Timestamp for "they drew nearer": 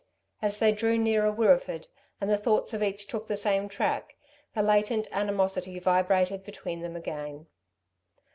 0.57-1.31